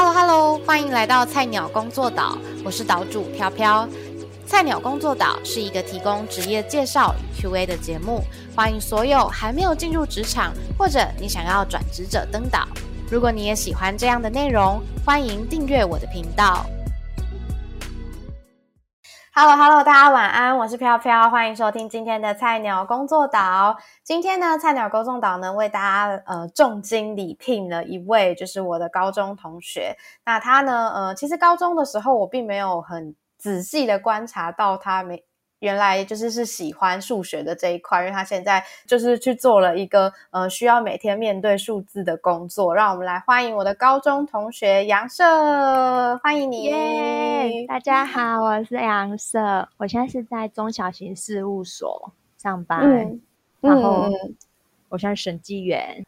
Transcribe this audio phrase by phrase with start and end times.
[0.00, 3.88] Hello Hello，欢迎来到菜鸟工作岛，我是岛主飘飘。
[4.46, 8.22] 菜鸟工作岛是一个提供职业介绍与 Q&A 的节目，
[8.54, 12.68] 欢迎所有还没有进入职场或者你想要转职者登岛。
[13.10, 16.64] 如果你也喜欢这样的内容，欢迎订阅我的频道。
[19.40, 23.76] Hello Hello，大家晚安，我是飘飘，欢迎收听今天的菜鸟工作岛。
[24.02, 29.96] 今天呢，菜鸟工作岛呢为大家呃重金礼聘了一位，就是我的高中同学。
[30.24, 35.22] 那他呢，呃，其实高中的时候我并没有很仔细的观察到他没。
[35.60, 42.74] 原来就是是喜欢数学的这一块，因为他现在就是去做了一个呃需要每天面对数字的工作。
[42.74, 45.24] 让我们来欢迎我的高中同学杨社，
[46.18, 46.62] 欢迎你！
[46.64, 47.66] 耶！
[47.66, 53.20] 大家好，我是杨社，我现在是在中小型事务所上班，
[53.60, 54.08] 然后
[54.88, 56.04] 我现在审计员。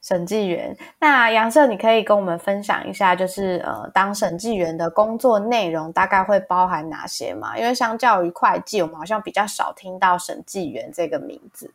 [0.00, 7.56] 审计员，那杨社，你可以跟我们分享一下，就是呃，当审计员的工作内容大概会包含哪些吗？
[7.56, 11.72] 因为相较于会计，我们好像比较少听到审计员这个名字。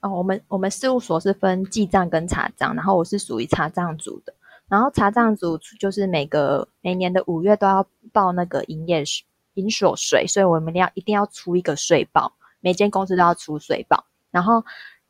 [0.00, 4.34] 哦，我们我们事务所是分记账跟查账，然后我是属于查账组的。
[4.68, 14.64] 然后查账组就是每个每年的五月都要报那个营业税营所税，所以我们要一定要出一个税报，每间公司都要出税报，然后。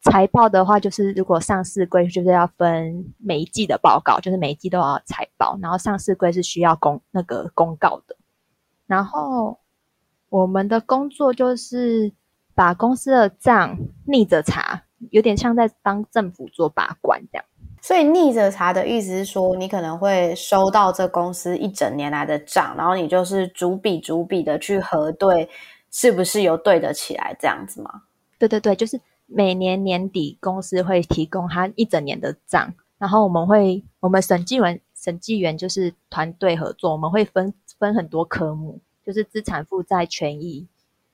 [0.07, 8.17] 财报的话，就是如果上市柜就是要分每一季的报告，就是每一季都要财报，然后上市柜是需要公那个公告的。
[8.87, 9.59] 然后
[10.29, 12.12] 我们的工作就是
[12.55, 17.45] 把公司的账逆着查，有点像在帮政府做把关这样。
[17.83, 25.49] 所以逆着查的意思是说，你可能会收到这公司一整年来的账，然后你就是逐笔逐笔的去核对，
[25.91, 28.03] 是不是有对得起来这样子吗？
[28.39, 28.99] 对对对，就是。
[29.27, 40.66] 每年年底，公司会提供他一整年的账，然后我们会，我们审计员，审计员就是团队合作，我们会分分很多科目，就是资产负债权益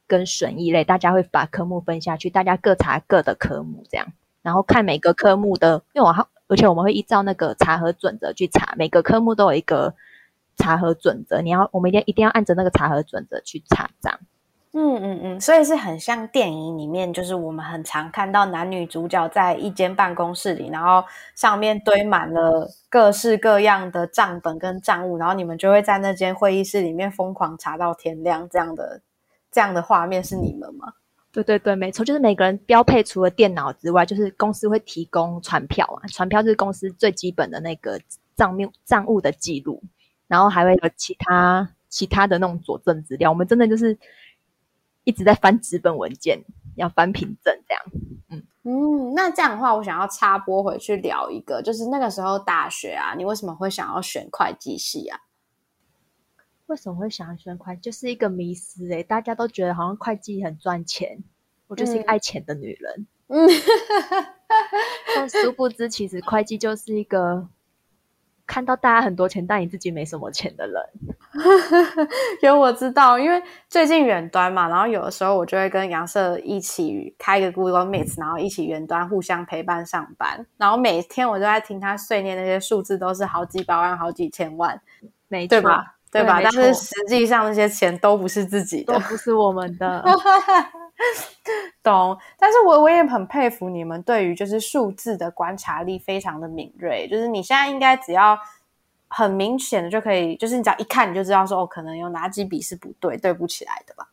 [0.07, 4.07] 跟损益类，大家会把科目分下去，大家各查各的科目，这样，
[4.43, 9.95] 然后看每个科目的，因为我而且我们会依照那个查核准则去查，每个科目都有一个
[10.57, 14.21] 查核准则，你要，我们一定一定要按着那个查核准则去查账。
[14.75, 29.03] 嗯嗯嗯，所以是很像电影里面，就是我们很常看到男女主角在一间办公室里，然后上面堆满了各式各样的账本跟账务，然后你们就会在那间会议室里面疯狂查到天亮，这样的
[29.51, 30.95] 这样的画面是你们吗？
[31.33, 38.01] 对对对，没错，就是每个人标配除了电脑之外，就是公司会提供传票啊，传票是公司最基本的那个
[38.35, 39.83] 账面账务的记录，
[40.29, 43.99] 然后还会有其他其他的那种佐证资料，我们真的就是。
[45.05, 46.45] 一直在翻纸本文件，
[46.77, 47.83] 要翻凭证这样。
[48.29, 55.19] 嗯嗯，那这样的话，我想要插播回去聊一个，就是那个时候大学啊，你为什么会想要选会计系啊？
[56.67, 57.81] 为什么会想要选会计？
[57.83, 61.23] 就是一个迷思哎，大家都觉得好像会计很赚钱，
[61.67, 63.07] 我就是一个爱钱的女人。
[63.29, 63.49] 嗯，
[65.17, 67.49] 但殊不知，其实会计就是一个。
[68.47, 70.83] 看到大家很多钱，但你自己没什么钱的人，
[72.43, 84.81] 有我知道，因为最近远端嘛，然后有的时候我就会跟杨社一起开一个 Google Meet，然后一起远端互相陪伴上班，然后每天我都在听他碎念那些数字，都是好几百万、好几千万，
[85.29, 85.95] 没对吧？
[86.11, 86.41] 对吧？
[86.43, 90.05] 但是实际上那些钱都不是自己的，都不是我们的。
[91.83, 98.39] 懂，但是我我也很佩服你们对于就是数字的观察力非常的敏锐，就是你现在应该只要
[99.09, 104.09] 很明显的就可以，就是你只要一看你就知道说哦，可能有哪几笔是不对，对不起来的吧？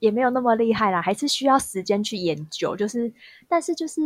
[0.00, 2.74] 也没有那么厉害啦，还是需要时间去研究。
[2.74, 3.12] 就是，
[3.48, 4.00] 但是就是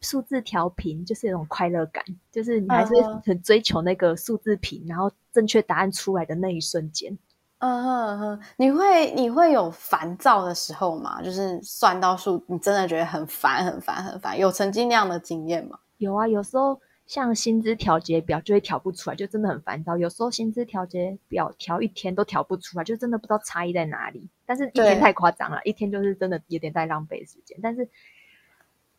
[0.00, 2.92] 数字调频就是一种快乐感，就是你还是
[3.24, 7.16] 很追求那个数字频，然后正确答案出来的那一瞬间。
[7.60, 11.20] 嗯哼哼，你会你会有烦躁的时候吗？
[11.20, 15.78] 就是算到数，你真的觉得很烦很烦很烦，有曾经那样的经验吗？
[15.96, 19.96] 有啊，有时候像薪资调节表就会调不出来，就真的很烦躁。
[19.96, 24.28] 有时候薪资调节表调一天都调不出来，就真的不知道差异在哪里。
[24.46, 27.58] 但是一天太夸张了，一天就是真的有点在浪费时间。
[27.60, 27.88] 但是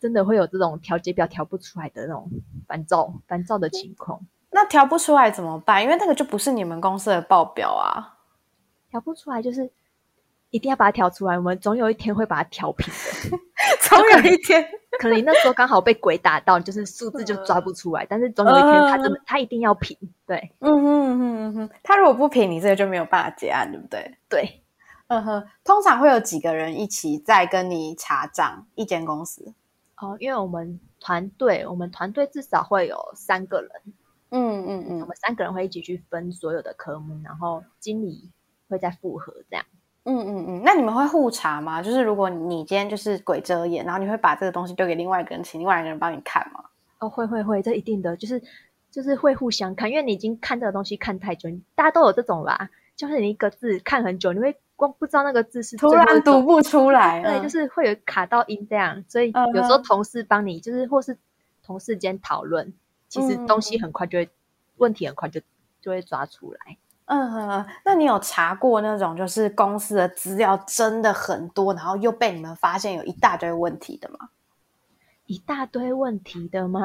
[0.02, 2.30] 真的会有这种调节表调不出来的那种
[2.68, 4.20] 烦躁烦躁的情况。
[4.52, 5.82] 那调不出来怎么办？
[5.82, 8.18] 因为那个就不是你们公司的报表啊。
[8.90, 9.70] 调不出来，就是
[10.50, 11.38] 一定要把它调出来。
[11.38, 12.88] 我们总有一天会把它调平
[13.32, 13.38] 的，
[13.82, 14.66] 总有一天，
[15.00, 18.06] 可能那时候刚好被鬼打到，就是数字就抓不出来。
[18.10, 19.98] 但是总有一天，它真的，它一定要平。
[20.26, 24.18] 对，嗯哼哼哼，它如果不平，你这个就没有办法结案，对不对？
[24.28, 24.64] 对，
[25.08, 25.48] 嗯哼。
[25.64, 28.66] 通常会有几个人一起在跟你查账？
[28.76, 29.54] 一间公司？
[29.98, 33.72] 哦，因为我们团队，我们团队至少会有三个人。
[34.32, 38.30] 嗯嗯嗯我们三个人会一起去分所有的科目，然后经理
[38.70, 39.66] 会再复合这样。
[40.04, 40.62] 嗯嗯嗯。
[40.64, 41.82] 那你们会互查吗？
[41.82, 46.64] 就是如果你今天就是鬼遮眼，然后你会把这个东西丢给另外一个人，请另外一个人帮你看吗？
[47.00, 48.42] 哦，会会会，这一定的，就是
[48.92, 61.18] 就是会互相看，因为你已经看这个东西看太久，大家都有这种吧，就是你一个字看很久，你会光不知道那个字是突然读不出来， 对，嗯就是会有卡到音这样，所以嗯有时候同事帮你，就是或是
[61.64, 62.74] 同事间讨论，
[63.08, 64.30] 其实嗯东西很快就会，
[64.78, 65.40] 问题很快就
[65.82, 66.78] 就会抓出来。
[67.10, 74.30] 嗯哼，那你有查过那种就是公司的资料真的很多，然后又被你们发现有一大堆问题的吗？
[75.26, 76.80] 一大堆问题的吗？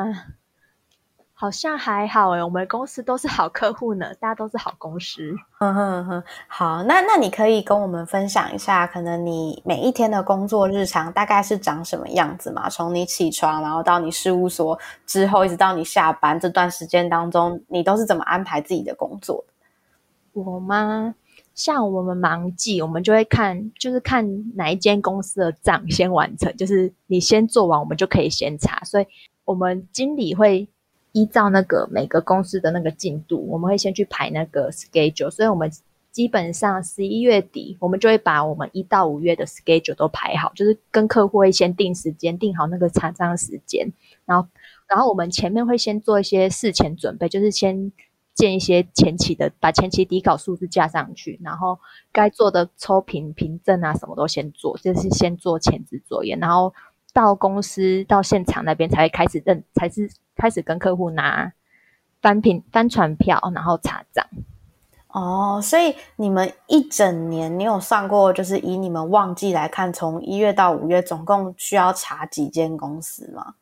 [1.36, 5.34] 好像还好诶，我们公司都是好客户呢，大家都是好公司。
[5.58, 12.70] 哼哼哼，好，那那你可以跟我们分享一下，可能你每一天的工作日常大概是长什么样子嘛？
[12.70, 19.53] 从你起床，然后到你事务所之后，一直到你下班这段时间当中，你都是怎么安排自己的工作的？
[20.34, 21.14] 我吗？
[21.54, 28.80] 像我们忙季，我们就会看，就是看哪一间公司的账先完成，就是你先做完，我们就可以先查。
[28.84, 29.06] 所以，
[29.44, 30.66] 我们经理会
[31.12, 35.30] 依照那个每个公司的那个进度，我们会先去排那个 schedule。
[35.30, 35.70] 所以，我们
[36.10, 43.92] 基本上十一月底，我们就会把我们一到五月的 schedule 都排好，就是跟客户会先定时间，定好那个查账时间，
[44.24, 44.48] 然后，
[44.88, 47.92] 然后我们前面会先做一些事前准备，就是先。
[48.34, 51.78] 建一些前期的，把前期底稿数字加上去，然后
[52.12, 56.74] 该做的抽评、凭证啊，什么都先做，就是先做前置作业，然后
[57.12, 61.52] 到公司到现场那边才会开始认，才是开始跟客户拿
[62.20, 64.26] 翻凭翻传票，然后查账。
[65.08, 73.54] 哦，所以你们一整年，你有算过，就是以你们旺季来看，从一月到五月，总共需要查几间公司吗？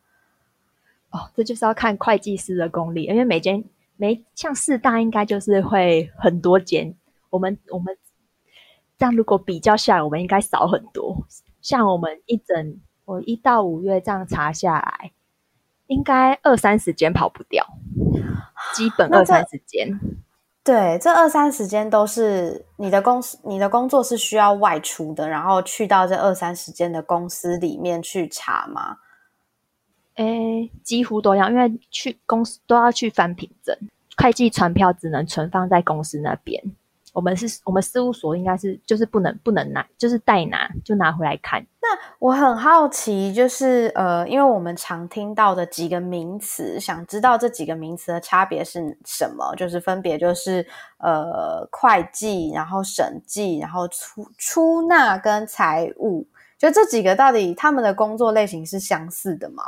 [1.11, 3.63] 哦，这就是要看会计师的功力，因为每间
[4.03, 6.93] 每像四大应该就是会很多间，
[7.31, 7.97] 我们我们
[8.99, 11.25] 这样如果比较下来，我们应该少很多。
[11.61, 15.13] 像我们一整我一到五月这样查下来，
[15.87, 17.65] 应该二三十间跑不掉，
[18.75, 19.97] 基本二三十间。
[20.65, 28.97] 对，这二三十间都是你的公司，你的工作是需要外出的，然后去到这二三十间的公司里面去查吗？
[30.17, 33.75] 诶，几乎都要，因为去公司都要去翻凭证，
[34.17, 36.63] 会计传票只能存放在公司那边。
[37.15, 41.61] 我们是我们事务所应该是就是不能不能拿，就是代拿就拿回来看。
[41.83, 41.89] 那
[42.19, 49.55] 我很好奇，就是呃，因为我们常听到的几个名词，想知道这几个名词的差别是什么？
[49.57, 50.67] 就是分别就是
[51.01, 56.27] 呃，会计，然后审计，然后出出纳跟财务，
[56.57, 59.65] 就这几个到底他们的工作类型是相似的吗？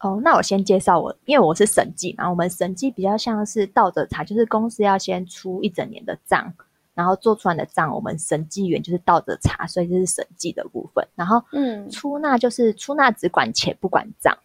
[0.00, 6.52] 哦，那我先介绍我，因为我是审计嘛，我们审计比较像是倒着查，就是公司要先出一整年的账，
[6.94, 11.04] 然后做出来的账，我们审计员就是倒着查，所以这是审计的部分。
[11.16, 14.38] 然后嗯出纳就是出纳只管钱不管账，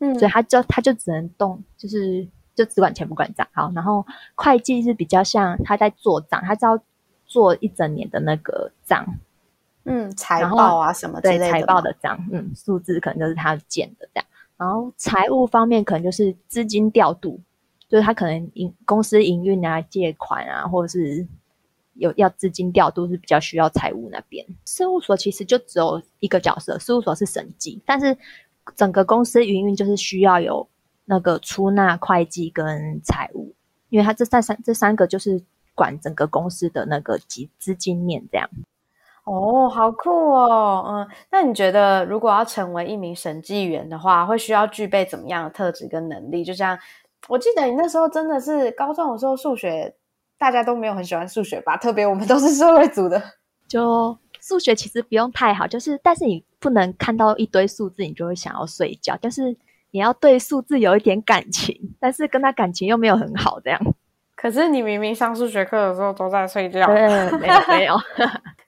[0.00, 2.26] 嗯所以他就他就只能动，就是
[2.56, 3.46] 就只管钱不管账。
[3.52, 4.04] 好，然后
[4.34, 6.76] 会计是比较像他在做账，他只要
[7.26, 9.06] 做一整年的那个账，
[9.84, 14.25] 嗯，财报啊什么之类的财报的账，嗯，数字可能就是他建的这样。
[14.56, 17.40] 然后财务方面可能就是资金调度，
[17.88, 21.26] 就是他可能营公司营运啊、借款啊，或者是
[21.94, 24.46] 有要资金调度是比较需要财务那边。
[24.64, 28.16] 事务所其实就只有一个角色，事务所是审计，但是
[28.74, 30.66] 整个公司营运就是需要有
[31.04, 33.54] 那个出纳、会计跟财务，
[33.90, 35.42] 因为他这三三这三个就是
[35.74, 38.48] 管整个公司的那个资资金面这样。
[39.26, 46.44] 哦，好酷哦，嗯，那你觉得如果要成为一名审计员的话，会需要具备怎么样的特质跟能力？
[46.44, 46.78] 就像
[47.26, 49.92] 我记得你那时候真的是高中的时候，数学
[50.38, 51.76] 大家都没有很喜欢数学吧？
[51.76, 53.20] 特别我们都是社会组的，
[53.66, 59.18] 就数学其实不用太好，就是但是你不能看到一堆数字，你就会想要睡觉。
[59.20, 59.56] 但是
[59.90, 63.80] 你要对数字有一点感情，但是跟他感情又没有很好，这样。
[64.36, 66.86] 可是你明明上数学课的时候都在睡觉。
[66.86, 67.96] 对，没有 没有。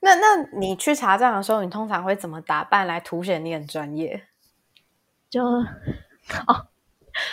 [0.00, 4.22] 那那你去查账的时候，你通常会怎么打扮来凸显你很专业？
[5.28, 6.66] 就哦，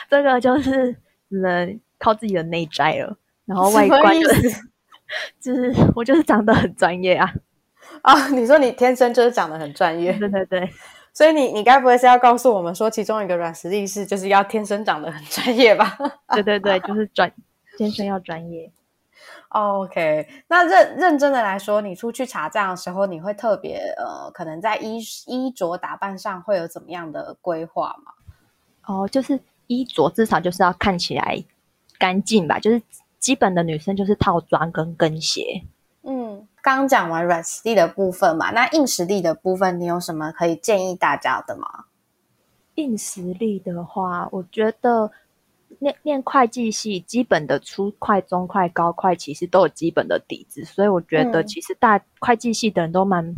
[0.09, 0.93] 这个就是
[1.29, 4.49] 只能靠自己的内在了，然后外观就是
[5.39, 7.33] 就是我就是长得很专业啊。
[8.01, 10.69] 啊、你说你天生就是长得很专业，对对对，
[11.13, 15.97] 所以你你该不会是要告诉我们说，其中一个软实力是就是要天生长得很专业吧？
[16.33, 17.31] 对对对，就是专
[17.77, 18.71] 天生要专业。
[19.49, 28.11] OK，那认认真的来说，你出去查账的时候，你会特别呃，可能在衣衣着打扮上会有怎么样的规划吗？
[28.85, 31.43] 哦，就是衣着至少就是要看起来
[31.97, 32.81] 干净吧，就是
[33.17, 35.63] 基本的女生就是套装跟跟鞋。
[36.03, 41.85] 嗯，刚讲完软实力的部分嘛，那硬实力的部分，你有什么可以建议大家的吗？
[42.75, 45.11] 硬实力的话，我觉得
[45.85, 53.35] 念念会计系，基本的初快、中快、高快其实都有基本的底子，所以我觉得其实大会计系的人都蛮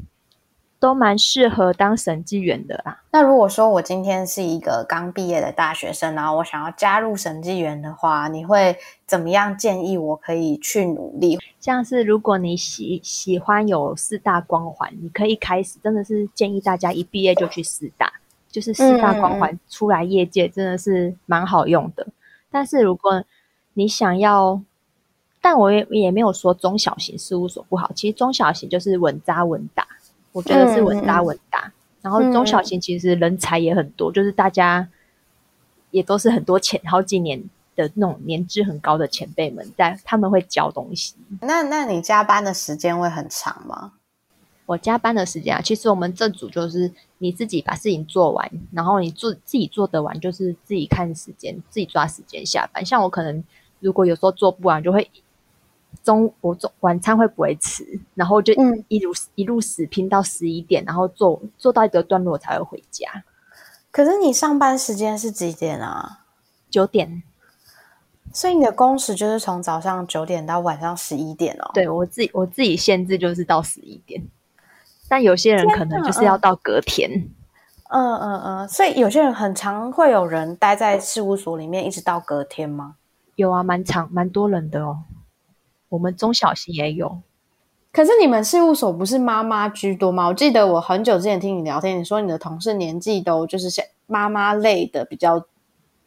[0.79, 3.01] 都蛮适合当审计员的啦。
[3.11, 11.37] 那如果说我今天是一个刚毕业的大学生，然后我想要加入审计员的话，你会怎么样建议我可以去努力？
[11.59, 18.13] 像是如果你喜喜欢有四大光环，你可以开始，真的是建议大家一毕业就去四大。
[18.49, 22.07] 就是四大光环出来，业界真的是蛮好用的。
[22.49, 23.23] 但是如果
[23.73, 24.61] 你想要，
[25.41, 27.91] 但我也也没有说中小型事务所不好。
[27.93, 29.87] 其实中小型就是稳扎稳打，
[30.31, 31.71] 我觉得是稳扎稳打。
[32.01, 34.87] 然后中小型其实人才也很多，就是大家
[35.91, 37.43] 也都是很多前好几年
[37.75, 41.15] 的那种年资很高的前辈们在，他们会教东西。
[41.41, 43.93] 那那你加班的时间会很长吗？
[44.67, 52.85] 我加班的时间啊，其实我们这组就是你自己把事情做完，然后你做自己做得完，就是自己看时间，自己抓时间下班。
[52.85, 53.41] 像我可能
[53.79, 55.09] 如果有时候做不完，就会
[56.03, 58.53] 中我中晚餐会不会吃，然后就
[58.89, 63.23] 一路一路死拼到十一点，然后做做到一个段落才会回家。
[63.89, 66.25] 可是你上班时间是几点啊？
[66.69, 67.23] 九点，
[68.33, 71.71] 所以你的工时就是从早上九点到晚上十一点哦。
[71.73, 74.21] 对我自己我自己限制就是到十一点。
[75.09, 77.29] 但有些人可能就是要到隔天，
[77.89, 82.95] 嗯嗯嗯，所以有些人很常会有人待在事务所里面一直到隔天吗？
[83.35, 85.03] 有啊，蛮长蛮多人的哦。
[85.89, 87.21] 我们中小型也有，
[87.93, 90.27] 可是你们事务所不是妈妈居多吗？
[90.27, 95.45] 我记得我很久之前听你聊天，你说你的同事年纪都就是像妈妈类的比较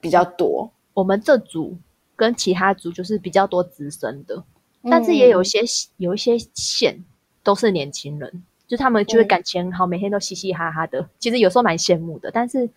[0.00, 0.70] 比较多。
[0.92, 1.78] 我们这组
[2.14, 4.44] 跟其他组就是比较多资深的，
[4.90, 5.60] 但是也有些
[5.96, 7.02] 有一些线
[7.42, 8.42] 都是年轻人。
[8.70, 11.08] 就他们就是感情很好，每天都嘻嘻哈哈的。
[11.18, 12.70] 其实有时候蛮羡慕的，但是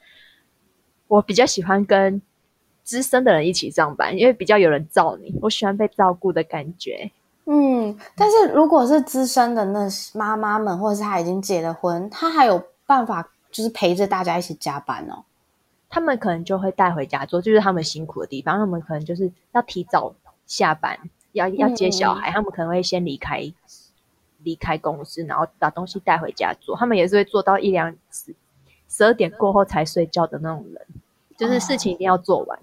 [1.07, 2.19] 我比较喜欢跟
[2.83, 5.37] 资深的人一起上班，因为比较有人罩你。
[5.39, 7.11] 我喜欢被照顾的感觉。
[7.45, 15.23] 嗯，但是如果是资深的那妈妈们，或者是她已经结了婚，她还有办法就是陪着大家一起加班哦。
[15.91, 18.57] 他们可能就会带回家做，就是他们辛苦的地方。
[18.57, 20.15] 他们可能就是要提早
[20.47, 20.97] 下班，
[21.33, 23.53] 要要接小孩，他们可能会先离开。
[24.43, 26.75] 离开公司，然后把东西带回家做。
[26.75, 28.35] 他们也是会做到一两十
[28.87, 30.85] 十二点过后才睡觉的那种人，
[31.37, 32.59] 就是事情一定要做完。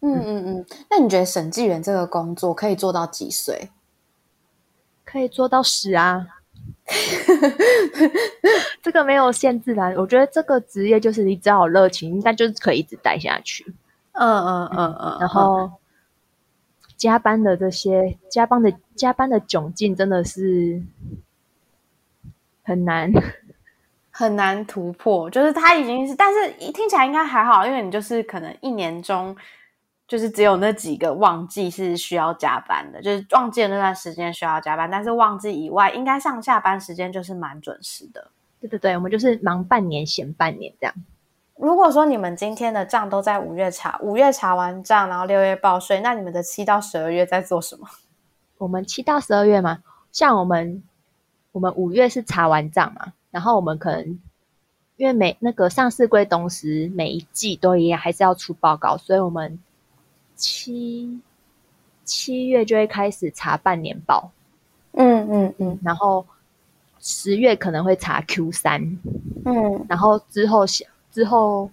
[0.00, 0.66] 嗯嗯嗯。
[0.90, 3.70] 那你觉得审计员这个工作可以做到几岁？
[5.04, 6.26] 可以做到十啊。
[8.82, 9.92] 这个没有限制啦。
[9.96, 13.74] 我觉得这个职业就是你只要有热情，应该就是可以一直待下去。
[14.12, 15.16] 嗯嗯嗯嗯。
[15.20, 15.70] 然后
[16.96, 20.82] 加班的这些加班的加班的窘境真的是。
[22.66, 23.12] 很难，
[24.10, 25.28] 很难突破。
[25.28, 29.36] 就是他已经是，但是听起来应该还好，因为你就是可能一年中
[30.08, 38.30] 就是只有那几个旺季是需要加班的，就是旺季的那段时间需要加班，但是旺季以外，应该上下班时间就是蛮准时的。
[38.62, 40.94] 对对对，我们就是忙半年，闲半年这样。
[41.56, 47.88] 如果说你们今天的账都在五月查，五月查完账，然后六月报税，那你们的七到十二月在做什么？
[48.58, 49.82] 我们七到十二月嘛，
[50.12, 50.82] 像我们。
[51.52, 54.18] 我们五月是查完账嘛，然后我们可能
[54.96, 59.56] 因为每那个上市归董时每一季都一样，还是要出报告，所以我们
[60.34, 61.20] 七
[62.04, 64.32] 七月就会开始查半年报，
[64.94, 66.26] 嗯嗯嗯，然后
[66.98, 68.98] 十月可能会查 Q 三，
[69.44, 70.66] 嗯，然后之后
[71.14, 71.70] 之后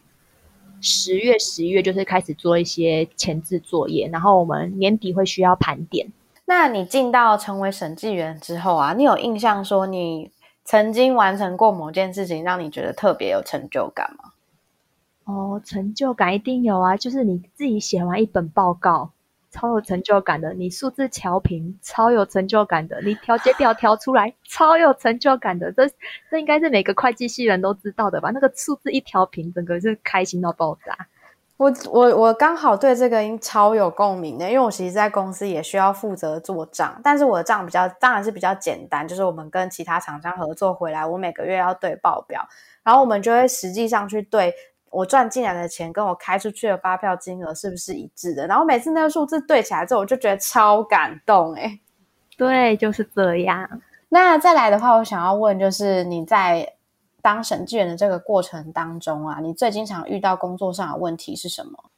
[0.80, 6.08] 十月十一月就是开始做一些前置作业，然后我们年底会需要盘点。
[6.46, 10.30] 那你进到成为审计员之后啊，你有印象说你
[10.64, 14.32] 曾经完成过某件事情，让你觉得特别有成就感吗？
[15.24, 19.12] 哦，成就感一定有啊，就是你自己写完一本报告，
[19.52, 25.72] 超有成就感的；你数字调平，超有成就感的；你调节表调出来，超有成就感的。
[25.74, 25.88] 这
[26.30, 28.32] 这应该是每个会计系人都知道的吧？
[28.32, 30.98] 那个数字一调平，整个是开心到爆炸。
[31.58, 42.48] 我我我刚好对这个超有共鸣的，因为我其实，在公司也需要负责做账，但是我的账比较当然是比较简单，就是我们跟其他厂商合作回来，我每个月要对报表，
[42.82, 44.52] 然后我们就会实际上去对
[44.92, 51.80] 我赚进来的钱跟我开出去的发票金额是不是一致的，然后每次那个数字对起来之后，我就觉得超感动哎，
[52.38, 53.82] 对，就是这样。
[54.10, 56.76] 那再来的话，我想要问就是你在。
[57.24, 61.92] 当审计员的这个过程当中啊，你最经常遇到工作上的问题是什么？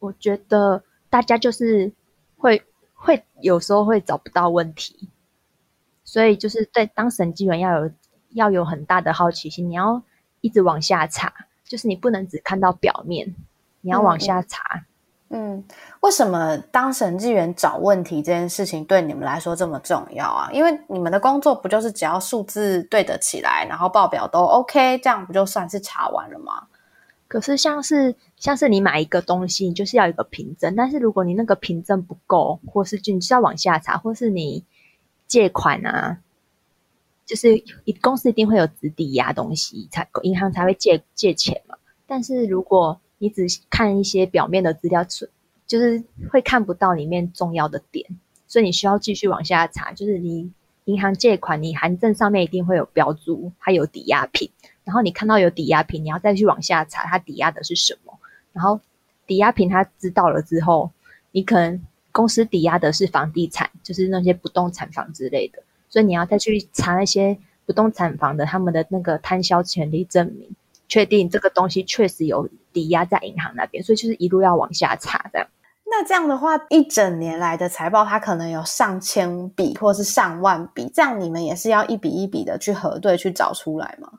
[0.00, 1.92] 我觉得大家就是
[2.36, 5.08] 会会有时候会找不到问题，
[6.02, 7.92] 所以就是对当审计员要有
[8.30, 10.02] 要有很大的好奇心，你要
[10.40, 13.34] 一直往下查，就是你不能只看到表面，
[13.82, 14.84] 你要往下查。
[15.28, 15.64] 嗯，
[16.00, 20.48] 为什么当审计员找问题这件事情对你们来说这么重要啊？
[20.52, 26.68] 因为你们的工作不就是只要数字对得起来，然后报表都 OK，这样不就算是查完了吗？
[27.26, 34.64] 可是像是像是你买一个东西，你就是要一个凭证，但是如果你那个凭证不够，或是就你是要往下查，或是你
[35.26, 36.18] 借款啊，
[37.26, 41.76] 就是一公司一定会有直抵押东西，才银行才会借借钱嘛。
[42.06, 45.28] 但是如果你只看一些表面的资料，存
[45.66, 48.06] 就是会看不到里面重要的点，
[48.46, 49.92] 所以你需要继续往下查。
[49.92, 50.52] 就是你
[50.84, 54.48] 银行借款，你函证上面一定会有标注，它有抵押品。
[54.84, 58.16] 然后你看到有抵押品，你要再去往下查，它抵押的是什么。
[58.52, 58.80] 然后
[59.26, 60.92] 抵押品他知道了之后，
[61.32, 70.54] 你可能公司抵押的是房地产，就是那些不动产房之类的，所以你要再去查那些不动产房的他们的那个摊销权利证明。
[70.88, 75.48] 确定这个东西确实有抵押在银行那边，所以就是一路要往下查这样。
[75.84, 84.12] 那这样的话，一整年来的财报，它可能有上千笔或是上万笔，这样你们也是要一笔一笔的去核对、去找出来吗？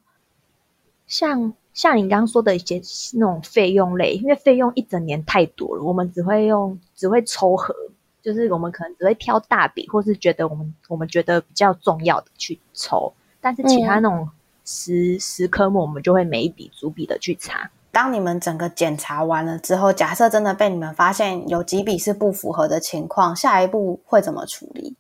[1.06, 2.82] 像像你刚刚说的一些
[3.14, 7.74] 那种费用类，因为费用一整年太多了，我们只会用只会抽核，
[8.22, 14.30] 就是我们可能只会挑大笔，或是觉得我们我们觉得比较重要的去抽，但是其他那种。
[14.70, 17.72] 十十科目，我们就会每一笔逐笔的去查。
[17.90, 24.94] 当你们整个检查完了之后，假设真的被你们发现有几笔是不符合的情况，下一步会怎么处理？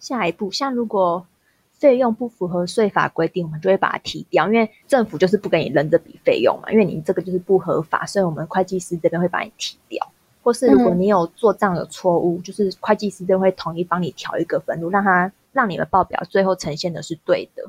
[0.00, 1.26] 下一步，像如果
[1.74, 10.10] 费用不符合税法规定，我们就会把它提掉，因为政府就是不给你扔这笔费用嘛，因为你这个就是不合法，所以我们会计师这边会把你提掉。
[10.46, 17.64] 或是如果你有做账有错误，就是会计师就会统一帮你调一个分录，让他让你们报表最后呈现的是对的。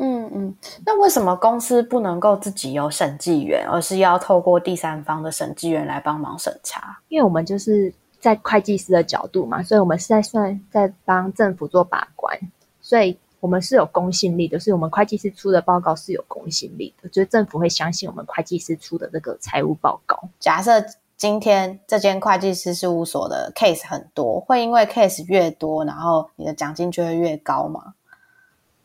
[0.00, 0.52] 嗯嗯，
[0.84, 6.98] 那为什么公司不能够自己有审计员，而是要透过第三方的审计员来帮忙审查？
[7.06, 12.36] 因为我们就是在会计师的角度嘛，所以我们是在算在帮政府做把关，
[12.80, 20.20] 所以我们是有公信力的，是我们会计师出的报告是有公信力的，就是政府会相信我们会计师出的这个财务报告。
[20.40, 20.84] 假设
[21.18, 27.94] 今天这间会计师事务所的 case 很多，会因为 case 越多，然后你的奖金就会越高吗？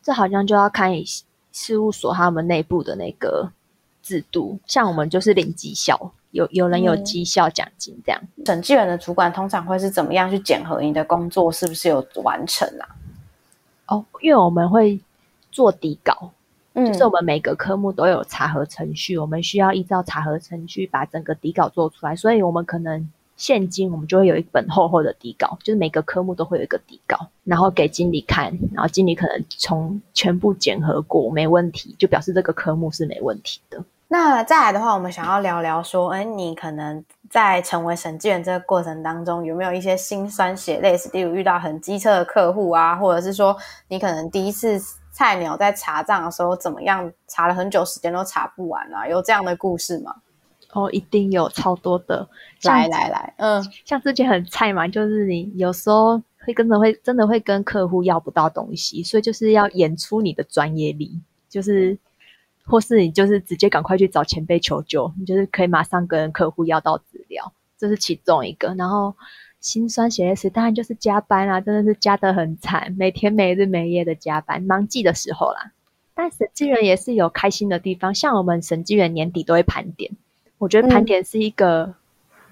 [0.02, 0.92] 这好像就要看
[1.52, 3.52] 事务所他们内部的那个
[4.02, 8.20] 制度，像我们就是领绩效，有有人有绩效奖金这样。
[8.44, 12.96] 审计员的主管通常会是怎么样去检核你的工作是不是有完成啊？
[13.86, 14.98] 哦，因为我们会
[15.52, 16.32] 做底稿，
[16.74, 23.08] 就是我们每个科目都有查核程序，我们需要依照查核程序把整个底稿做出来，所以我们可能。
[23.36, 33.84] 现今我们就会有一本厚厚的底稿，就是每个科目都会有一个底稿，然后给经理看，然后经理可能从全部检核过没问题，就表示这个科目是没问题的。
[34.06, 41.08] 那再来的话，我们想要聊聊说，哎，你可能在成为审计员这个过程当中，有没有一些辛酸血泪史？
[41.08, 43.56] 例如遇到很机车的客户啊，或者是说
[43.88, 44.80] 你可能第一次
[45.14, 49.06] 菜鸟在查账的时候怎么样，查了很久时间都查不完啊？
[49.06, 50.16] 有这样的故事吗？
[50.72, 52.28] 哦，一定有超多的，
[52.64, 61.96] 来来来，嗯，像之前很菜嘛，就是你有时候会跟着会真的会跟客户要不到东西，所以就是要演出你的专业力，就是
[62.66, 68.74] 或是你就是直接赶快去找前辈求救，你就是可以马上跟客户要到资料，这是其中一个。
[68.74, 69.14] 然后
[69.64, 75.72] 心酸血泪史当然就是加班啊，真的是加的很惨，每天没日没夜的加班，忙季的时候啦。
[76.14, 80.12] 但审计员也是有开心的地方，像我们审计员年底都会盘点。
[80.58, 81.94] 我觉得盘点是一个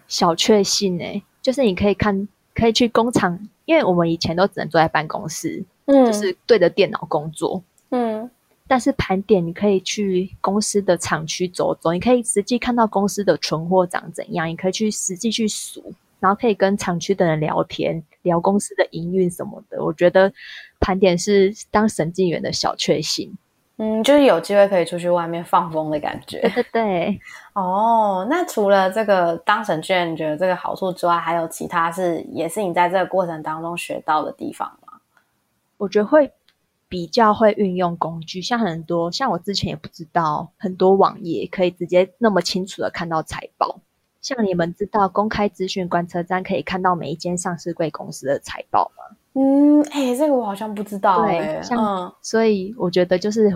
[0.08, 8.30] 小确幸诶，就是你可以看，可以去工厂，因为我们以前都只能坐在办公室，嗯，就是对着电脑工作，嗯。
[8.66, 15.92] 但是盘点你可以去公司的厂区走走，你可以实际看到公司的存货长怎样，你可以去实际去数，
[16.22, 19.84] 然后可以跟厂区的人聊天，聊公司的营运什么的。
[19.84, 20.32] 我觉得
[20.78, 23.36] 盘点是当审计员的小确幸。
[23.78, 26.40] 嗯，就是有机会可以出去外面放风的感觉。
[26.54, 27.20] 对对。
[27.54, 35.00] 哦，那除了这个当审卷，你觉得这个好处之外，还有其他是也是你在这个过程当中学到的地方吗？
[35.78, 36.30] 我觉得会
[36.88, 43.80] 比较会运用工具，像很多像我之前也不知道，很多网页可以直接那么清楚的看到财报。
[44.22, 49.16] 像你们知道公开资讯观测站可以看到每一间上市贵公司的财报吗？
[49.34, 51.60] 嗯，哎，这个我好像不知道哎。
[51.72, 53.52] 嗯，所以我觉得就是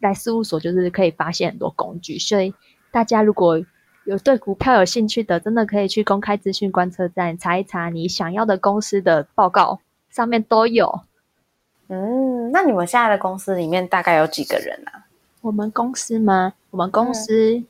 [0.00, 2.52] 来事务所就是可以发现很多工具，所以
[2.90, 3.64] 大家如果
[4.04, 9.80] 有对股票有兴趣的，真的可以去公开资讯观测站查一查你想要的公司的报告，
[10.10, 11.00] 上面都有。
[11.88, 15.06] 嗯，那你们现在的公司里面大概有几个人啊？
[15.40, 16.52] 我们公司吗？
[16.70, 17.62] 我们公司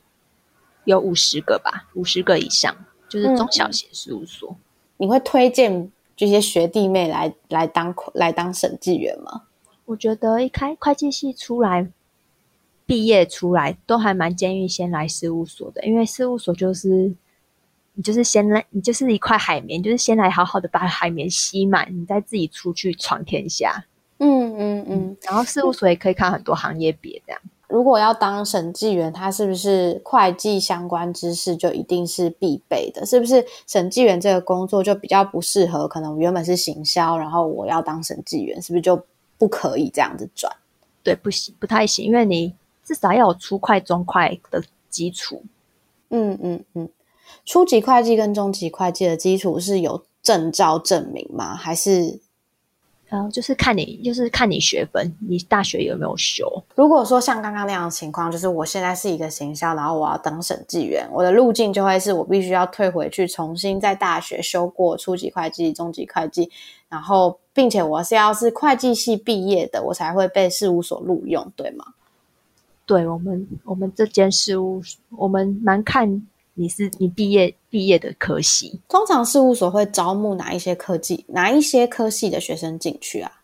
[0.85, 2.75] 有五十个吧，五十个以上，
[3.09, 4.55] 就是中小型事务所。
[4.97, 9.43] 你会推荐这些学弟妹来来当来当审计员吗？
[9.85, 11.89] 我觉得一开会计系出来，
[12.85, 17.13] 毕业出来都还蛮建议先来事务所的，因为事务所就是
[17.93, 23.85] 你就是先来，你就是一块海绵，就是先来好好的把海绵吸满，你再自己出去闯天下。
[24.19, 27.41] 嗯嗯嗯，然后事务所也可以看很多行业别这样。
[27.73, 33.03] 如果要当审计员，他是不是会计相关知识就一定是必备的？
[33.03, 35.87] 是不是审计员这个工作就比较不适合？
[35.87, 39.03] 可能原本是行销，然后我要当审计员，是不是就
[39.39, 40.55] 不可以这样子转？
[41.01, 42.53] 对，不行，不太行，因为你
[42.85, 45.41] 至少要有初会、中会的基础。
[46.09, 46.87] 嗯嗯嗯，
[47.43, 51.55] 初级会计跟中级会计的基础是有证照证明吗？
[51.55, 52.19] 还是？
[53.31, 56.45] 就是看你，就是看你学分，你大学有没有修？
[56.75, 66.49] 如果说像刚刚那样的情况，就是我现在是一个行销，然后我要当审计员，我的路径就会是我必须要退回去，重新在大学修过初级会计、中级会计，
[66.89, 71.85] 然后并且我是要是会计系毕业的，我才会被事务所录用，对吗？
[72.85, 76.27] 对我们，我们这间事务，我们蛮看。
[76.55, 83.41] 你是你毕业毕业的科系，通常事务所会招募哪一些科技哪一些科系的学生进去啊？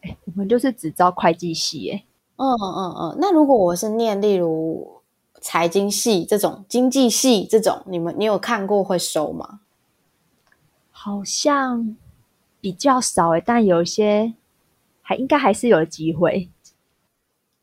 [0.00, 2.04] 哎，我们就是只招会计系，哎，
[2.36, 3.18] 嗯嗯嗯。
[3.20, 5.00] 那如果我是念例如
[5.40, 9.60] 财经系这种经济系这种，你们你有看过会收吗？
[10.90, 11.96] 好像
[12.60, 14.34] 比较少哎，但有一些
[15.02, 16.48] 还应该还是有机会。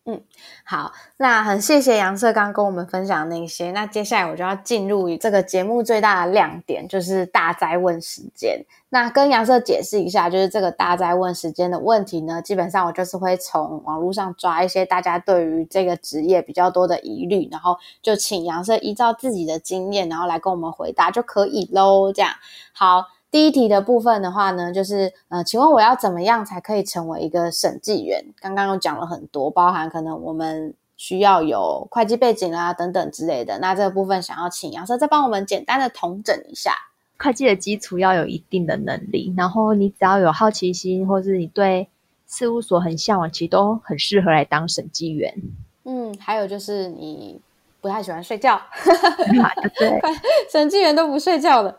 [0.08, 0.22] 嗯，
[0.64, 3.72] 好，那很谢谢杨社刚跟我们分享那些。
[3.72, 8.64] 那接下来我就要进入这个节目最大的亮点，就是大灾问时间。
[8.90, 22.14] 那跟杨社解释一下，就是这个大灾问时间的问题呢，基本上我就是会从网络上抓一些大家对于这个职业比较多的疑虑，然后就请杨社依照自己的经验，然后来跟我们回答就可以喽。
[22.14, 22.32] 这样
[22.74, 23.15] 好。
[23.36, 28.24] 第一题的部分的话呢，就是呃，请问我要怎么样才可以成为一个审计员？
[28.40, 33.60] 刚刚又讲了很多，包含可能我们需要有会计背景啦等等之类的。
[33.60, 36.72] 那这个部分想要请杨生再帮我们简单的统整一下。
[37.20, 41.90] 会计的基础要有一定的能力，然后你只要有好奇心，或是你对
[42.26, 45.36] 事务所很向往，其实都很适合来当审计员。
[45.84, 47.42] 嗯，还有就是你
[47.82, 48.62] 不太喜欢睡觉，
[49.78, 50.00] 对，
[50.50, 51.78] 审计员都不睡觉的。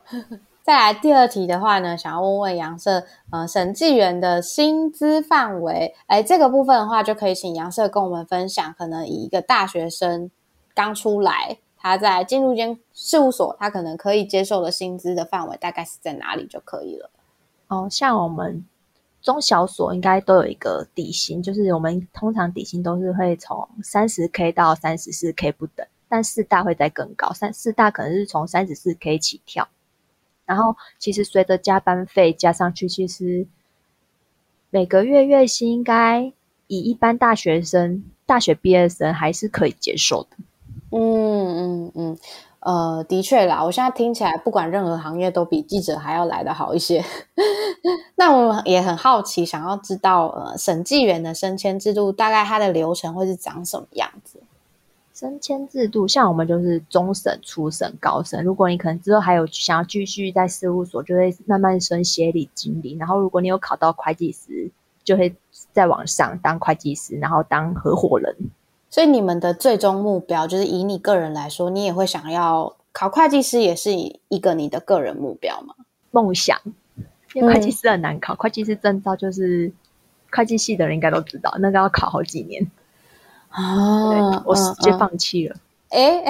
[0.66, 10.28] 再来第二题的话呢，想要问问杨社，呃，审计员的薪资范围，哎，这个部分的话，就可以请杨社跟我们分享，可能以一个大学生
[10.74, 17.10] 刚出来，他在进入间事务所，他可能可以接受的薪资的范围大概是在哪里就可以了。
[17.68, 18.66] 哦，像我们
[19.22, 29.68] 中小所应该都有一个底薪，就是我们通常底薪都是会从三十 K 到三十四 K 不等，但四大会再更高，三四大可能是从三十四 K 起跳。
[30.46, 33.46] 然后，其实随着加班费加上去，其实
[34.70, 36.32] 每个月月薪应该
[36.68, 40.36] 以一般大学生、大学毕业生还是可以接受的。
[40.92, 42.18] 嗯嗯嗯，
[42.60, 47.04] 呃，的确啦，我现在听起来，不管任何行业都比记者还要来的好一些。
[48.14, 54.40] 那我也很好奇，想要知道，呃，审计员的升迁制度大概它的流程会是长什么样子？
[55.16, 58.44] 升迁制度，像我们就是中审、初审、高审。
[58.44, 62.98] 如果你可能之后还有想要继续在事务所，就会慢慢升协理、经理。
[62.98, 64.70] 然后如果你有考到会计师，
[65.04, 65.34] 就会
[65.72, 68.36] 再往上当会计师，然后当合伙人。
[68.90, 75.74] 所以你们的最终目标，就是以你个人来说，你也会想要考会计师，也是一个你的个人目标吗？
[76.10, 76.60] 梦想，
[77.32, 79.72] 因为会计师很难考，会计师证照就是
[80.30, 82.70] 会计系的人应该都知道，那个要考好几年。
[84.36, 85.56] 啊，我直接放弃了。
[85.88, 86.22] 哎，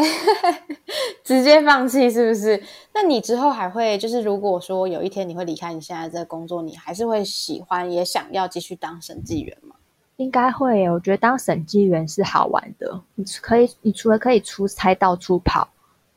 [1.25, 2.63] 直接放弃是不是？
[2.95, 9.75] 那你之后还会就是，如果说有一天你会离开你现在这个工作，你还是会喜欢也想要继续当审计员吗？
[10.17, 10.89] 应该会。
[10.91, 15.69] 我觉得当审计员是好玩的，你可以，你除了可以出差到处跑，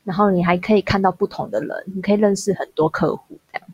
[0.04, 3.68] 然后你还可以看到不同的人，你可以认识很多客户，这样。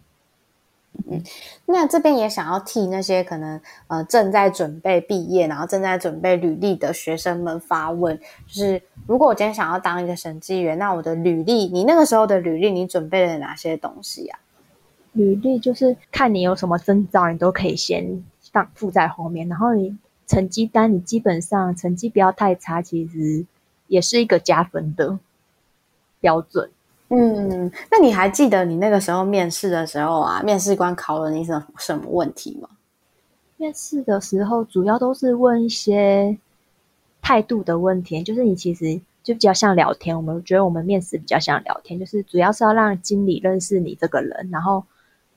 [1.09, 1.23] 嗯，
[1.67, 14.39] 那这边也想要替那些可能呃正在准备毕业，然后正在准备履历的学生们发问，就是如果我今天想要当一个审计员，那我的履历，你那个时候的履历，你准备了哪些东西啊？
[15.13, 23.47] 履历就是看你有什么征兆，你都可以先放附在后面，然后你成绩单，你基本上成绩不要太差，其实
[23.87, 25.19] 也是一个加分的。
[26.19, 26.71] 标准。
[27.09, 32.69] 嗯，那你还记得你那个时候面试的时候啊，面试官考了你什什么问题吗？
[33.57, 36.37] 面试的时候主要都是问一些
[37.23, 40.17] 态度的问题，就是你其实就比较像聊天。
[40.17, 44.85] 我们觉得我们面试比较像聊天，就是主要是要让经理认识你这个人，然后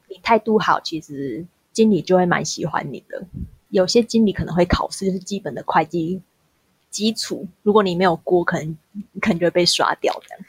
[0.08, 3.24] 你态度好，其实经理就会蛮喜欢你的。
[3.70, 6.20] 有些经理可能会考试，就是基本的会计
[6.90, 8.78] 基础，如果你没有过，可能
[9.22, 10.44] 可能就会被刷掉这样。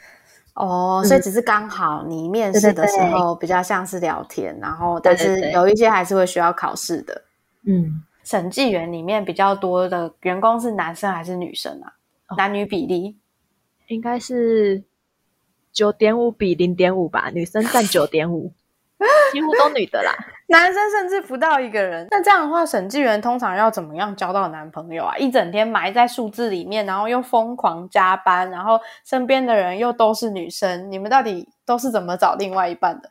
[0.53, 7.21] 哦，所以只是刚好你面试的时候比较像是聊天，然后但是有一些还是会需要考试的。
[7.65, 11.93] 嗯，审计员里面比较多的员工是男生还是女生啊？
[12.37, 13.17] 男女比例
[13.87, 14.83] 应该是
[15.71, 18.51] 九点五比零点五吧，女生占九点五，
[19.31, 20.13] 几乎都女的啦。
[20.51, 22.05] 男生甚至不到一个人。
[22.11, 25.17] 那这样的话，审计员通常要怎么样交到男朋友啊？
[25.17, 33.09] 一整天埋在数字里面，然后又疯狂加班，然后身边的人又都是女生，你们到底都是怎么找另外一半的？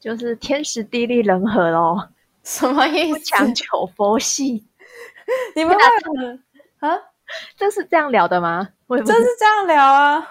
[0.00, 2.08] 就是天时地利人和咯。
[2.42, 3.20] 什么意思？
[3.20, 4.66] 强求佛系？
[5.54, 5.82] 你们会
[6.80, 6.98] 啊？
[7.56, 8.68] 这是这样聊的吗？
[8.88, 10.28] 这是这样聊啊，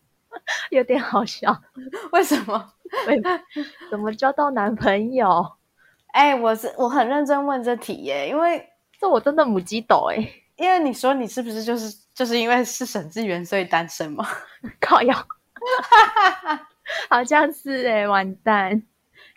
[0.70, 1.60] 有点好笑。
[2.12, 2.72] 为什么？
[3.90, 5.44] 怎么交到男朋友？
[6.14, 8.64] 哎，我是我很认真问这题耶，因为
[9.00, 10.16] 这我真的母鸡抖哎，
[10.54, 14.24] 因为你说你是不是就是就是因为是审计员所以单身吗？
[14.80, 15.26] 靠药，
[17.10, 18.80] 好像是哎，完蛋，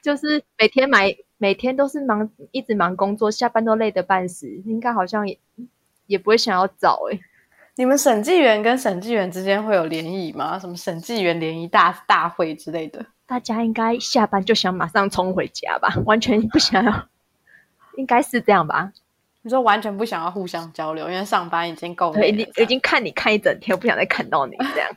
[0.04, 5.40] 就是每天买每天都是忙，一直忙工作，下班都累得半死，应该好像也
[6.06, 7.20] 也不会想要找哎。
[7.74, 10.60] 你们审计员跟审计员之间会有联谊吗？
[10.60, 13.04] 什么审计员联谊大大会之类的？
[13.28, 17.08] 大家应该下班就想马上冲回家吧， 完全不想要，
[17.98, 18.94] 应该是这样吧？
[19.42, 24.90] 你说完全不想要互相交流，因为上班已经够累，已已经看你看一整天，我不想再看到你这样。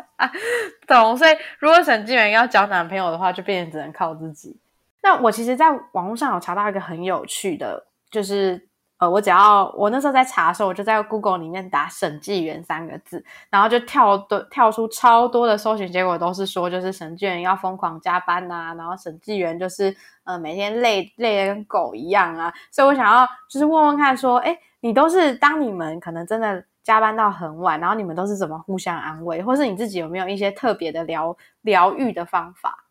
[0.86, 4.56] 懂，所以如果审计员要交男朋友的话，就变成只能靠自己。
[5.02, 8.68] 那我其实，在网络上有查到一个很有趣的，就是。
[9.02, 22.54] 呃，我只要我那时候在查的时候，我就在 Google 里面打“审计员”三个字，然后就跳多跳出超多的搜寻结果，都是说就是审计员要疯狂加班呐，然后审计员就是呃每天累累的跟狗一样啊。
[22.70, 32.84] 所以我想要就是问问看，说哎，你都是当你们可能真的加班到很晚，然后你们都是怎么互相安慰，或是你自己有没有一些特别的疗疗愈的方法？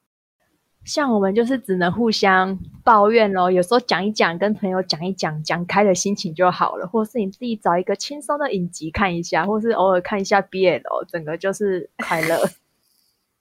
[0.84, 6.88] 像我们就是只能互相抱怨咯，有时候讲一讲，跟朋友讲一讲，讲开了心情就好了。
[6.88, 12.38] 或是你自己找一个轻松的影集看一下，或是偶尔看一下 BL，整个就是快乐。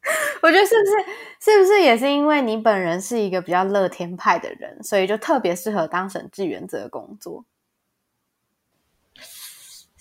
[0.42, 7.44] 我觉得是不是是不是也是因为你本人是一个比较乐天派的人，所以就特别适合当审计员这个工作。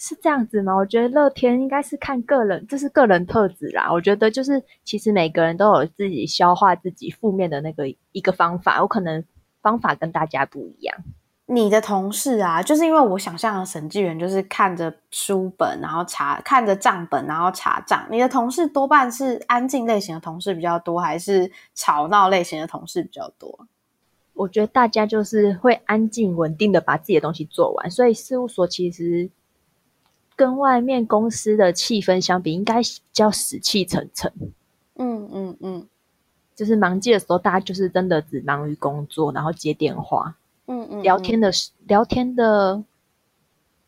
[0.02, 0.74] 是这样子吗？
[0.74, 3.92] 我觉得乐天应该是看个人，这是个人特质啦。
[3.92, 9.22] 我觉得就是其实每个人都有自己消化自己负面的那个一个方法，我可能
[9.62, 10.98] 方法跟大家不一样。
[11.48, 18.08] 你的同事啊，就是因为我想象的审计员就是看着书本，然后查看着账本，然后查账。
[18.10, 23.68] 你的同事多半是安静类型的同事比较多，还是吵闹类型的同事比较多？
[24.34, 29.30] 我觉得大家就是会安静稳定的把自己的东西做完，所以事务所其实。
[30.40, 34.32] 跟外面公司的气氛相比，应该比较死气沉沉。
[34.96, 35.88] 嗯嗯嗯，
[36.56, 40.38] 就是忙季的时候，大家就是真的只忙于工作，然后接电话。
[40.68, 41.52] 嗯嗯，聊天的
[41.88, 42.82] 聊天的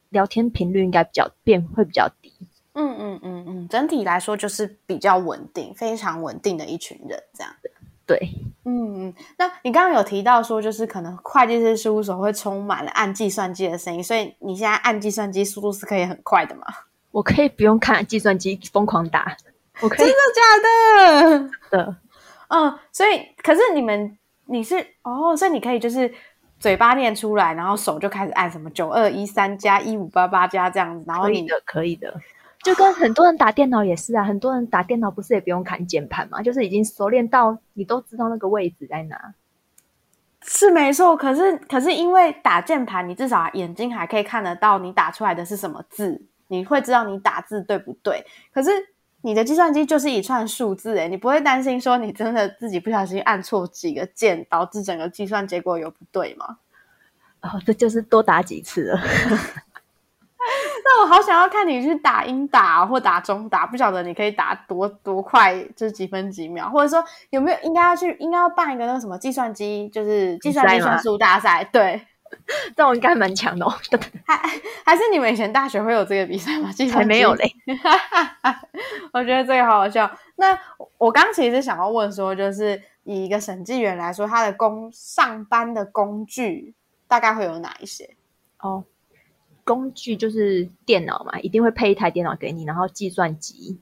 [0.09, 2.33] 聊天频率应该比较变会比较低。
[2.73, 7.71] 嗯嗯嗯嗯，整体来说就是比较稳定，非常稳定的一群人这样的。
[8.05, 8.17] 对，
[8.65, 16.63] 嗯嗯，那你刚刚有提到说，就是可能会计师事务所会充满了按计算机的声音，所以你现在按计算机速度是可以很快的吗？
[17.11, 19.35] 我可以不用看计算机疯狂打，
[19.81, 21.49] 我可以真的假的？
[21.77, 21.95] 的，
[22.49, 26.13] 嗯，所以可是你们你是哦，所以你可以就是
[26.59, 32.13] 嘴巴念出来，然后手就开始按什么九二一三加一五八八加这样子，然后你的可以的。
[32.63, 39.33] 就跟很多人打电脑也是啊，很多人打电脑不是也不用看键盘嘛，就是已经熟练到你都知道那个位置在哪。
[40.43, 48.25] 是没错，可是可是因为打键盘，你至少眼睛还可以看得到你打出来的是什么字，你会知道你打字对不对。
[48.51, 48.71] 可是
[49.21, 56.57] 你的计算机就是一串数字，诶你不会担心说你真的自己不小心按错几个键，导致整个计算结果有不对吗？
[57.41, 58.99] 哦，这就是多打几次了。
[60.83, 71.63] 那我好想要看你去打英打或打中打，不晓得你可以打多多快，就是几分几秒，或者说有没有应该要去应该要办一个那个什么计算机，就是计算机算术大赛？
[71.65, 72.05] 对，
[72.75, 73.73] 这我应该蛮强的哦。
[74.25, 74.37] 还
[74.85, 76.69] 还是你们以前大学会有这个比赛吗？
[76.91, 77.51] 还没有嘞。
[79.13, 80.09] 我觉得这个好好笑。
[80.35, 80.57] 那
[80.97, 86.73] 我刚其实想要问说，就是以一个审计员来说，他的工上班的工具
[87.07, 88.15] 大概会有哪一些？
[88.59, 88.83] 哦，
[89.63, 93.77] 工具就是电脑嘛，一定会配一台电脑给你，然后计算机，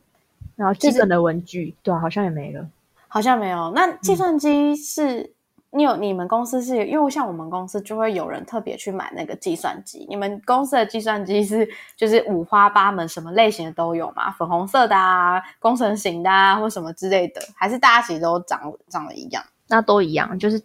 [0.55, 2.67] 然后基本的文具，对啊，好像也没了，
[3.07, 3.71] 好像没有。
[3.75, 5.33] 那计算机是？
[5.71, 10.03] 你有你们公司是因为像我们公司就会有人特别去买那个计算机。
[10.09, 14.31] 你们公司的计算机是就是五花八门，什么类型的都有嘛？
[14.31, 19.43] 粉红色的啊，工程型的啊，或什么之类的，还是大家其实都长长得一样？
[19.67, 20.59] 那都一样，就是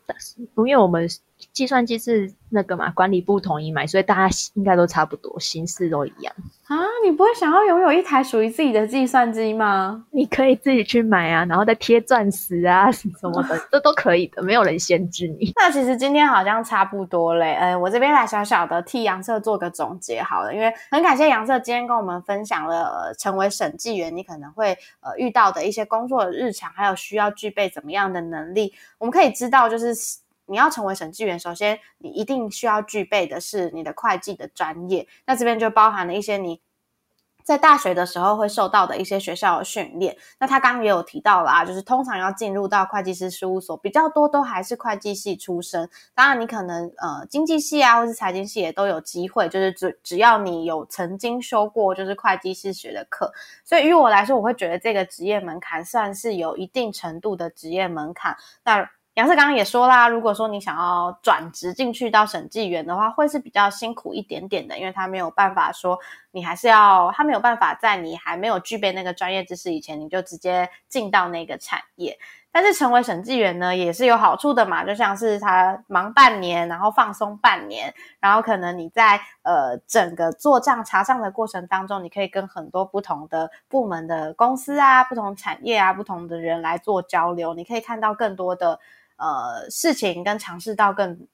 [0.57, 1.07] 因为我们。
[1.53, 6.35] 计算机是那个嘛，管理部统一买，所以大家应该都差不多，形式都一样
[6.67, 6.77] 啊。
[7.05, 10.05] 你不会想要拥有一台属于自己的计算机吗？
[10.11, 15.53] 你可以自己去买啊，然后再贴钻石啊什么的，这都可以的，没有人限制你。
[15.57, 29.95] 那其实今天好像差不多嘞，呃，我这边来小小的替杨策做个总结好了，因为很感谢杨策今天跟我们分享了成为审计员你可能会呃遇到的一些工作的日常，还有需要具备怎么样的能力，我们可以知道就是。
[30.47, 35.07] 你要成为审计员，首先你一定需要具备的是你的会计的专业。
[35.27, 36.61] 那这边就包含了一些你
[37.43, 40.17] 在大学的时候会受到的一些学校的训练。
[40.39, 45.91] 那他刚刚也有提到啦，就是通常要进入到会计师事务所，比较多都还是会计系出身。
[46.15, 53.31] 当然，你可能呃经济系啊，或是财经系也都有机会，就是只只要你有曾经修过就是会计师学的课。
[53.63, 58.35] 所以，于我来说，我会觉得这个职业门槛算是有一定程度的职业门槛。
[58.65, 65.97] 那杨色刚刚也说啦，如果说你想要转职进去到审计员的话，会是比较辛苦一点点的，因为他没有办法说
[66.33, 72.19] 你还是要，他没有办法在你还没有具备那个专业知识以前，你就直接进到那个产业。
[72.51, 88.81] 但是成为审计员呢，也是有好处的嘛，就像是他忙半年，然后放松半年，然后可能你在呃整个做账查账的过程当中，你可以跟很多不同的部门的公司啊、不同产业啊、不同的人来做交流，你可以看到更多的。
[89.17, 91.27] 呃，事情跟尝试到更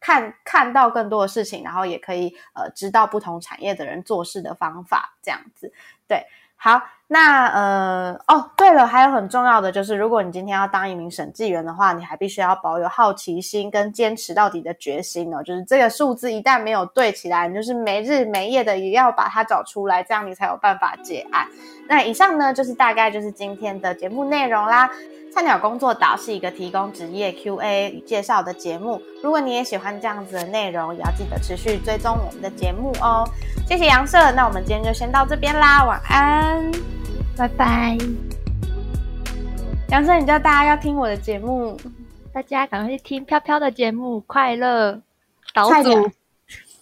[0.00, 5.72] 看看到更多的事情，然后也可以呃知道不同产业的人做事的方法，这样子。
[6.06, 6.24] 对，
[6.56, 15.42] 好，那呃哦，对了，还有很重要的就是，如果你今天要当一名审计员的话，你还必须要保有好奇心跟坚持到底的决心哦。
[15.42, 21.48] 就是这个数字一旦没有对起来，你就是没日没夜的也要把它找出来，这样你才有办法结案。
[21.88, 24.90] 那以上呢，就是大概就是今天的节目内容啦。
[25.32, 29.02] 菜鸟工作岛是一个提供职业 Q&A 与介绍的节目。
[29.22, 33.28] 如果你也喜欢这样子的内容，也要记得持续追踪我们的节目哦。
[33.68, 36.72] 谢谢杨社，那我们今天就先到这边啦，晚安，
[37.36, 37.98] 拜拜。
[39.90, 41.78] 杨社，你叫大家要听我的节目，
[42.32, 45.02] 大家赶快去听飘飘的节目，快乐
[45.52, 46.10] 岛主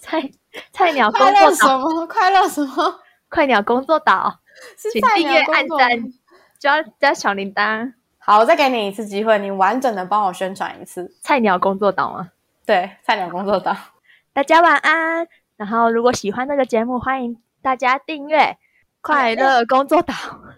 [0.01, 0.31] 菜
[0.73, 4.39] 菜鸟工作岛什么快乐什么 快鸟工作岛，
[4.93, 5.91] 请订阅、按赞、
[6.59, 7.93] 加加小铃铛。
[8.19, 12.31] 好，我再给你一次机会，你完整的帮我宣传一次菜鸟工作岛吗？
[12.65, 13.77] 对，菜鸟工作岛，
[14.33, 15.29] 大家晚安。
[15.57, 18.57] 然后，如果喜欢这个节目，欢迎大家订阅
[19.01, 20.15] 快乐工作岛，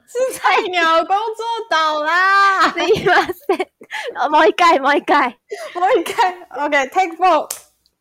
[0.07, 2.63] 是菜鸟工作岛啦。
[2.69, 3.15] 是吗？
[3.27, 5.37] 是，摸一盖，摸一盖，
[5.75, 6.15] 摸一盖。
[6.51, 7.51] OK，Take four。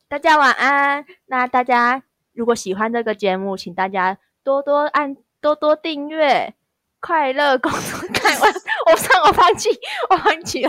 [0.08, 1.04] 大家晚安。
[1.26, 6.56] 那大家如果喜欢这个节目，请大家多多按，多多订阅。
[7.02, 8.00] 快乐工作，
[8.42, 9.70] 我我上我放弃，
[10.10, 10.64] 我放弃，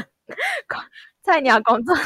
[1.24, 1.96] 菜鸟工作。